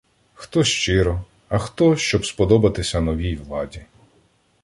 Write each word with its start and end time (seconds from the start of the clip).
Хто 0.33 0.63
щиро, 0.63 1.25
а 1.49 1.57
хто 1.57 1.95
щоб 1.95 2.25
сподобатися 2.25 3.01
новій 3.01 3.35
владі. 3.35 3.85